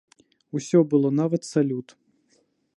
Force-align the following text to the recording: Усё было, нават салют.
Усё 0.59 0.79
было, 0.95 1.13
нават 1.21 1.41
салют. 1.51 1.87